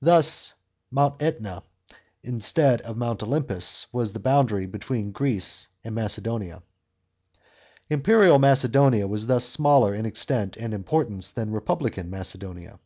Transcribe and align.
Thus 0.00 0.54
Mount 0.90 1.20
(Eta, 1.22 1.62
instead 2.22 2.80
of 2.80 2.96
Mount 2.96 3.22
Olympus, 3.22 3.86
was 3.92 4.14
the 4.14 4.18
boundary 4.20 4.64
between 4.64 5.12
Macedonia 5.12 5.70
and 5.82 5.92
Greece. 5.92 6.50
Imperial 7.90 8.38
Macedonia 8.38 9.06
was 9.06 9.26
thus 9.26 9.44
smaller 9.44 9.94
in 9.94 10.06
extent 10.06 10.56
and 10.56 10.72
importance 10.72 11.30
than 11.30 11.50
republican 11.50 12.08
Macedonia. 12.08 12.78